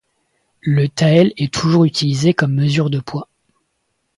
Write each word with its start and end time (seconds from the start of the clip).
Le 0.61 0.89
tael 0.89 1.31
est 1.37 1.53
toujours 1.53 1.85
utilisé 1.85 2.33
comme 2.33 2.55
mesure 2.55 2.89
de 2.89 2.99
poids. 2.99 3.29